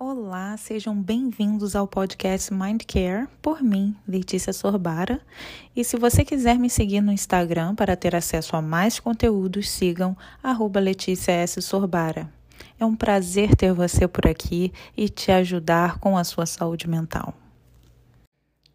[0.00, 5.20] Olá, sejam bem-vindos ao podcast Mind Care por mim, Letícia Sorbara.
[5.74, 10.16] E se você quiser me seguir no Instagram para ter acesso a mais conteúdos, sigam
[10.40, 11.60] arroba Letícia S.
[11.60, 12.32] Sorbara.
[12.78, 17.34] É um prazer ter você por aqui e te ajudar com a sua saúde mental.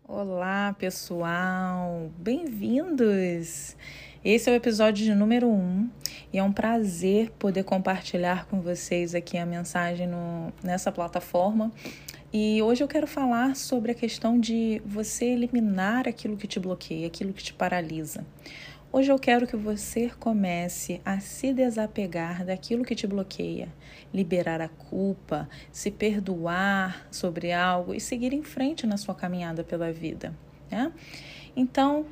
[0.06, 2.12] Olá, pessoal!
[2.18, 3.78] Bem-vindos!
[4.26, 5.90] Esse é o episódio de número 1 um,
[6.32, 11.74] e é um prazer poder compartilhar com vocês aqui a mensagem no, nessa plataforma.
[12.32, 17.06] E hoje eu quero falar sobre a questão de você eliminar aquilo que te bloqueia,
[17.06, 18.26] aquilo que te paralisa.
[18.94, 23.68] Hoje eu quero que você comece a se desapegar daquilo que te bloqueia,
[24.14, 29.92] liberar a culpa, se perdoar sobre algo e seguir em frente na sua caminhada pela
[29.92, 30.34] vida.
[30.72, 30.94] Né?
[31.58, 32.06] Então,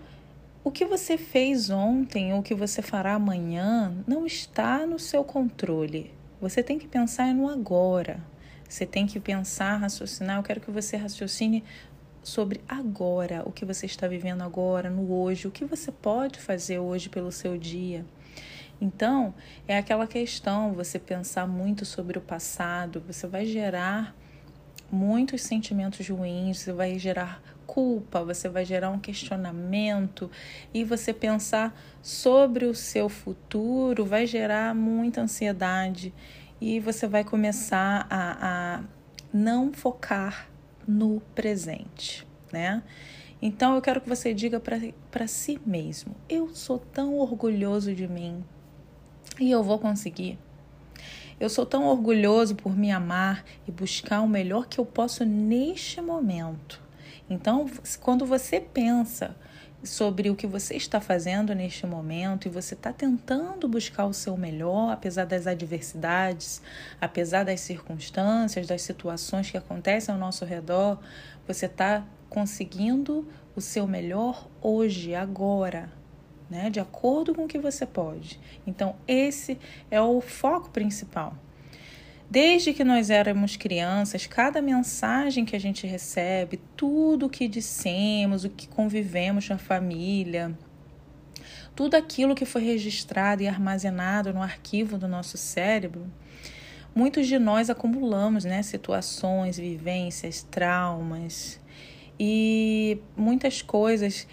[0.63, 5.23] o que você fez ontem ou o que você fará amanhã não está no seu
[5.23, 6.13] controle.
[6.39, 8.19] Você tem que pensar no agora.
[8.69, 10.37] Você tem que pensar, raciocinar.
[10.37, 11.63] Eu quero que você raciocine
[12.23, 16.77] sobre agora, o que você está vivendo agora, no hoje, o que você pode fazer
[16.77, 18.05] hoje pelo seu dia.
[18.79, 19.33] Então,
[19.67, 24.15] é aquela questão, você pensar muito sobre o passado, você vai gerar
[24.91, 30.29] muitos sentimentos ruins, você vai gerar culpa, você vai gerar um questionamento
[30.73, 36.13] e você pensar sobre o seu futuro vai gerar muita ansiedade
[36.59, 38.83] e você vai começar a, a
[39.33, 40.49] não focar
[40.85, 42.83] no presente, né?
[43.41, 48.43] Então eu quero que você diga para si mesmo: eu sou tão orgulhoso de mim
[49.39, 50.37] e eu vou conseguir.
[51.41, 55.99] Eu sou tão orgulhoso por me amar e buscar o melhor que eu posso neste
[55.99, 56.79] momento.
[57.27, 57.67] Então,
[57.99, 59.35] quando você pensa
[59.83, 64.37] sobre o que você está fazendo neste momento e você está tentando buscar o seu
[64.37, 66.61] melhor, apesar das adversidades,
[67.01, 70.99] apesar das circunstâncias, das situações que acontecem ao nosso redor,
[71.47, 75.91] você está conseguindo o seu melhor hoje, agora,
[76.51, 76.69] né?
[76.69, 78.37] De acordo com o que você pode.
[78.67, 79.57] Então, esse
[79.89, 81.33] é o foco principal.
[82.29, 88.43] Desde que nós éramos crianças, cada mensagem que a gente recebe, tudo o que dissemos,
[88.43, 90.57] o que convivemos na família,
[91.73, 96.05] tudo aquilo que foi registrado e armazenado no arquivo do nosso cérebro,
[96.93, 101.61] muitos de nós acumulamos, né, situações, vivências, traumas
[102.19, 104.27] e muitas coisas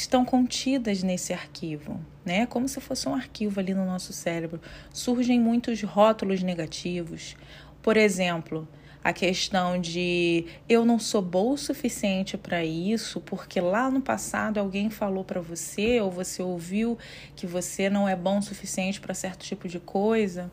[0.00, 2.46] estão contidas nesse arquivo, né?
[2.46, 4.60] Como se fosse um arquivo ali no nosso cérebro.
[4.92, 7.36] Surgem muitos rótulos negativos.
[7.82, 8.68] Por exemplo,
[9.02, 14.58] a questão de eu não sou boa o suficiente para isso, porque lá no passado
[14.58, 16.98] alguém falou para você ou você ouviu
[17.34, 20.50] que você não é bom o suficiente para certo tipo de coisa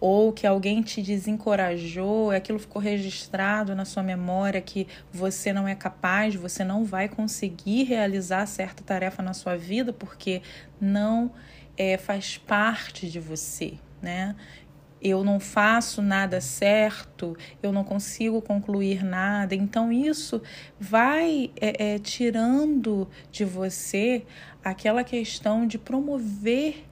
[0.00, 5.74] ou que alguém te desencorajou, aquilo ficou registrado na sua memória que você não é
[5.74, 10.40] capaz, você não vai conseguir realizar certa tarefa na sua vida porque
[10.80, 11.30] não
[11.76, 14.34] é, faz parte de você, né?
[15.02, 19.54] eu não faço nada certo, eu não consigo concluir nada.
[19.54, 20.42] Então, isso
[20.78, 24.24] vai é, é, tirando de você
[24.62, 26.84] aquela questão de promover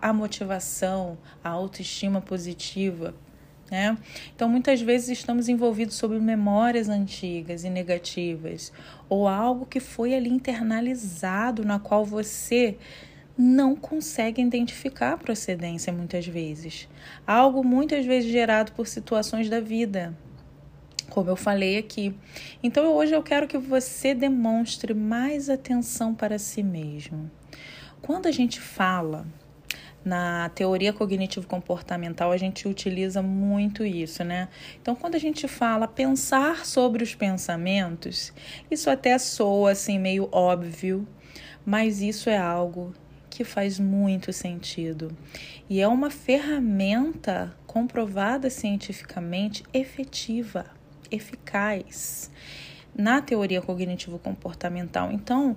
[0.00, 3.14] a, motivação, a autoestima positiva.
[3.70, 3.96] Né?
[4.34, 8.72] Então, muitas vezes estamos envolvidos sobre memórias antigas e negativas,
[9.08, 12.76] ou algo que foi ali internalizado, na qual você
[13.38, 16.88] não consegue identificar a procedência muitas vezes.
[17.26, 20.16] Algo muitas vezes gerado por situações da vida,
[21.08, 22.14] como eu falei aqui.
[22.62, 27.30] Então, hoje eu quero que você demonstre mais atenção para si mesmo.
[28.02, 29.26] Quando a gente fala
[30.04, 34.48] na teoria cognitivo-comportamental a gente utiliza muito isso, né?
[34.80, 38.32] Então, quando a gente fala pensar sobre os pensamentos,
[38.70, 41.06] isso até soa assim meio óbvio,
[41.64, 42.94] mas isso é algo
[43.28, 45.16] que faz muito sentido
[45.68, 50.66] e é uma ferramenta comprovada cientificamente efetiva,
[51.10, 52.30] eficaz
[52.94, 55.12] na teoria cognitivo-comportamental.
[55.12, 55.56] Então,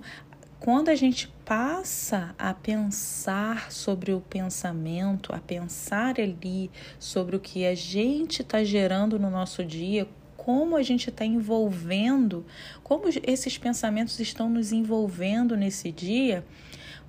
[0.64, 7.66] quando a gente passa a pensar sobre o pensamento, a pensar ali sobre o que
[7.66, 10.08] a gente está gerando no nosso dia,
[10.38, 12.46] como a gente está envolvendo,
[12.82, 16.46] como esses pensamentos estão nos envolvendo nesse dia,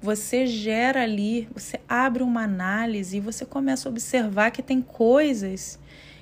[0.02, 5.78] você gera ali, você abre uma análise e você começa a observar que tem coisas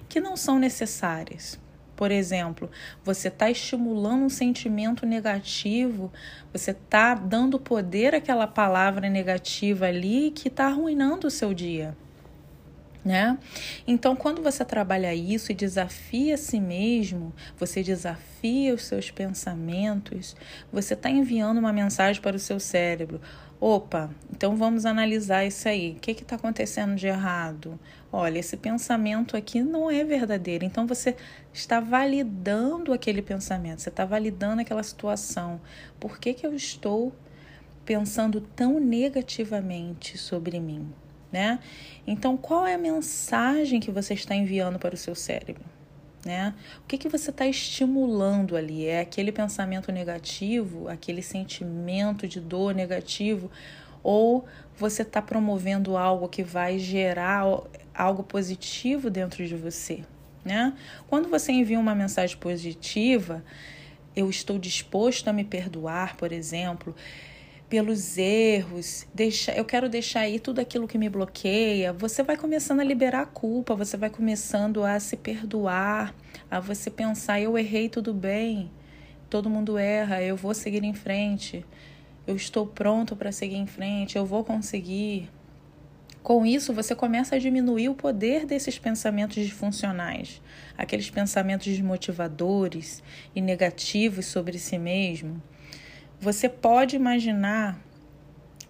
[0.07, 1.59] que não são necessárias.
[2.03, 2.69] Por exemplo,
[3.05, 6.13] você está estimulando um sentimento negativo,
[6.53, 11.97] você está dando poder àquela palavra negativa ali que está arruinando o seu dia.
[13.05, 13.39] Né?
[13.87, 20.37] Então, quando você trabalha isso e desafia a si mesmo, você desafia os seus pensamentos,
[20.73, 23.21] você está enviando uma mensagem para o seu cérebro.
[23.61, 25.93] Opa, então vamos analisar isso aí.
[25.93, 27.79] O que está acontecendo de errado?
[28.11, 30.65] Olha, esse pensamento aqui não é verdadeiro.
[30.65, 31.17] Então você
[31.53, 35.61] está validando aquele pensamento, você está validando aquela situação.
[36.01, 37.13] Por que, que eu estou
[37.85, 40.93] pensando tão negativamente sobre mim?
[41.33, 41.59] Né?
[42.07, 45.65] Então, qual é a mensagem que você está enviando para o seu cérebro?
[46.25, 46.55] Né?
[46.85, 48.87] O que, que você está estimulando ali?
[48.87, 53.51] É aquele pensamento negativo, aquele sentimento de dor negativo,
[54.03, 54.45] ou
[54.77, 57.45] você está promovendo algo que vai gerar
[57.95, 60.05] algo positivo dentro de você?
[60.45, 60.75] Né?
[61.09, 63.45] Quando você envia uma mensagem positiva,
[64.15, 66.95] eu estou disposto a me perdoar, por exemplo,
[67.73, 71.91] pelos erros, deixa, eu quero deixar aí tudo aquilo que me bloqueia.
[71.95, 76.15] Você vai começando a liberar a culpa, você vai começando a se perdoar,
[76.51, 78.71] a você pensar: eu errei, tudo bem,
[79.31, 81.65] todo mundo erra, eu vou seguir em frente,
[82.27, 85.31] eu estou pronto para seguir em frente, eu vou conseguir.
[86.23, 90.43] Com isso, você começa a diminuir o poder desses pensamentos disfuncionais,
[90.77, 93.03] aqueles pensamentos desmotivadores
[93.35, 95.43] e negativos sobre si mesmo
[96.23, 97.77] você pode imaginar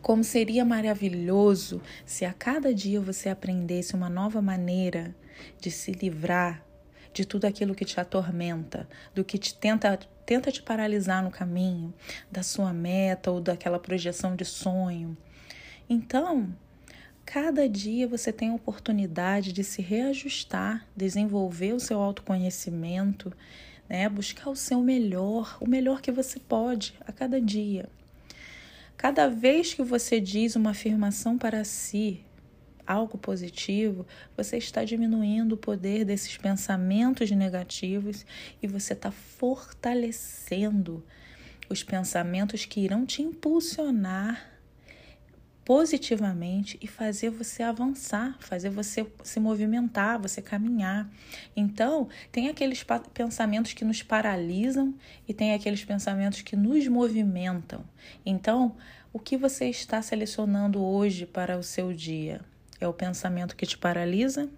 [0.00, 5.14] como seria maravilhoso se a cada dia você aprendesse uma nova maneira
[5.60, 6.64] de se livrar
[7.12, 11.92] de tudo aquilo que te atormenta, do que te tenta, tenta te paralisar no caminho,
[12.30, 15.14] da sua meta ou daquela projeção de sonho.
[15.90, 16.56] Então,
[17.26, 23.30] cada dia você tem a oportunidade de se reajustar, desenvolver o seu autoconhecimento
[23.92, 24.08] né?
[24.08, 27.90] Buscar o seu melhor, o melhor que você pode a cada dia.
[28.96, 32.24] Cada vez que você diz uma afirmação para si,
[32.86, 38.24] algo positivo, você está diminuindo o poder desses pensamentos negativos
[38.62, 41.04] e você está fortalecendo
[41.68, 44.51] os pensamentos que irão te impulsionar
[45.64, 51.08] positivamente e fazer você avançar, fazer você se movimentar, você caminhar.
[51.56, 54.94] Então, tem aqueles pensamentos que nos paralisam
[55.28, 57.84] e tem aqueles pensamentos que nos movimentam.
[58.26, 58.76] Então,
[59.12, 62.40] o que você está selecionando hoje para o seu dia?
[62.80, 64.48] É o pensamento que te paralisa,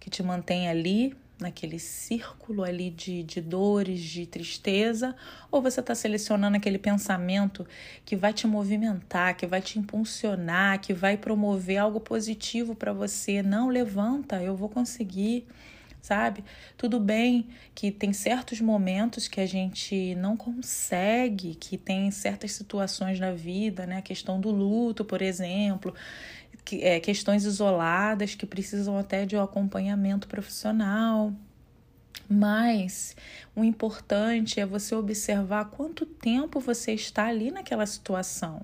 [0.00, 5.14] que te mantém ali naquele círculo ali de, de dores, de tristeza,
[5.50, 7.66] ou você está selecionando aquele pensamento
[8.04, 13.42] que vai te movimentar, que vai te impulsionar, que vai promover algo positivo para você.
[13.42, 15.46] Não, levanta, eu vou conseguir
[16.02, 16.44] sabe?
[16.76, 23.20] Tudo bem que tem certos momentos que a gente não consegue, que tem certas situações
[23.20, 23.98] na vida, né?
[23.98, 25.94] A questão do luto, por exemplo,
[26.64, 31.32] que, é, questões isoladas que precisam até de um acompanhamento profissional.
[32.28, 33.16] Mas
[33.54, 38.62] o importante é você observar quanto tempo você está ali naquela situação,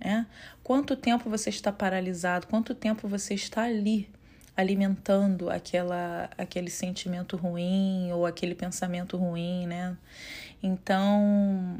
[0.00, 0.26] né?
[0.62, 4.08] Quanto tempo você está paralisado, quanto tempo você está ali
[4.56, 9.96] alimentando aquela, aquele sentimento ruim ou aquele pensamento ruim, né?
[10.62, 11.78] Então,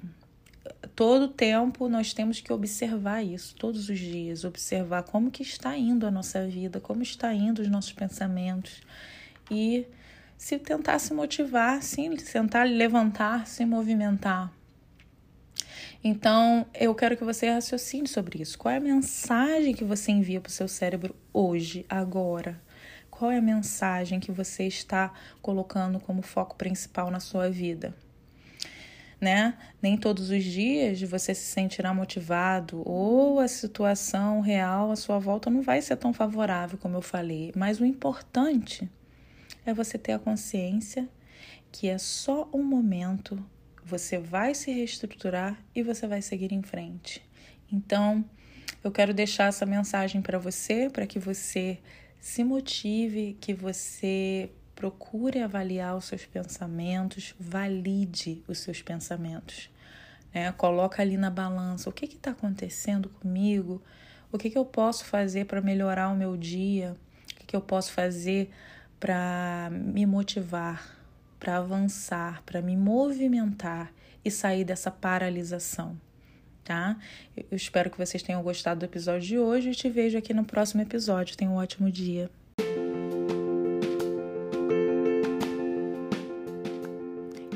[0.94, 6.06] todo tempo nós temos que observar isso, todos os dias, observar como que está indo
[6.06, 8.80] a nossa vida, como está indo os nossos pensamentos
[9.50, 9.86] e
[10.36, 14.52] se tentar se motivar, sim, tentar levantar, se movimentar.
[16.02, 18.58] Então, eu quero que você raciocine sobre isso.
[18.58, 22.60] Qual é a mensagem que você envia para o seu cérebro hoje, agora?
[23.10, 27.94] Qual é a mensagem que você está colocando como foco principal na sua vida?
[29.20, 29.54] Né?
[29.80, 35.50] Nem todos os dias você se sentirá motivado ou a situação real à sua volta
[35.50, 38.88] não vai ser tão favorável como eu falei, mas o importante
[39.64, 41.08] é você ter a consciência
[41.72, 43.44] que é só um momento,
[43.84, 47.20] você vai se reestruturar e você vai seguir em frente.
[47.72, 48.24] Então,
[48.82, 51.78] eu quero deixar essa mensagem para você, para que você
[52.20, 59.70] se motive, que você procure avaliar os seus pensamentos, valide os seus pensamentos.
[60.32, 60.50] Né?
[60.52, 63.82] Coloca ali na balança o que está acontecendo comigo,
[64.32, 66.96] o que, que eu posso fazer para melhorar o meu dia,
[67.32, 68.50] o que, que eu posso fazer
[68.98, 70.98] para me motivar,
[71.38, 73.92] para avançar, para me movimentar
[74.24, 76.00] e sair dessa paralisação.
[76.64, 76.96] Tá?
[77.36, 80.44] Eu espero que vocês tenham gostado do episódio de hoje e te vejo aqui no
[80.44, 81.36] próximo episódio.
[81.36, 82.30] Tenha um ótimo dia.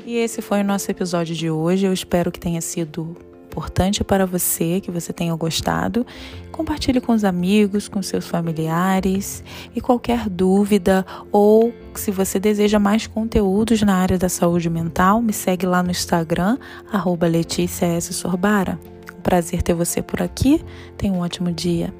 [0.09, 1.85] E esse foi o nosso episódio de hoje.
[1.85, 6.03] Eu espero que tenha sido importante para você, que você tenha gostado.
[6.51, 9.43] Compartilhe com os amigos, com seus familiares
[9.75, 15.31] e qualquer dúvida ou se você deseja mais conteúdos na área da saúde mental, me
[15.31, 16.57] segue lá no Instagram,
[16.91, 18.11] arroba Letícia S.
[18.11, 18.79] Sorbara.
[19.15, 20.59] Um prazer ter você por aqui.
[20.97, 21.93] Tenha um ótimo dia.